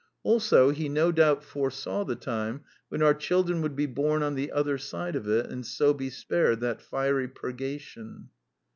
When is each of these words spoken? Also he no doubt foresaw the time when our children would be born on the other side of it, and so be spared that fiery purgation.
Also 0.23 0.71
he 0.71 0.89
no 0.89 1.11
doubt 1.11 1.43
foresaw 1.43 2.03
the 2.03 2.15
time 2.15 2.61
when 2.89 3.03
our 3.03 3.13
children 3.13 3.61
would 3.61 3.75
be 3.75 3.85
born 3.85 4.23
on 4.23 4.33
the 4.33 4.51
other 4.51 4.75
side 4.79 5.15
of 5.15 5.27
it, 5.29 5.45
and 5.45 5.63
so 5.63 5.93
be 5.93 6.09
spared 6.09 6.59
that 6.59 6.81
fiery 6.81 7.27
purgation. 7.27 8.29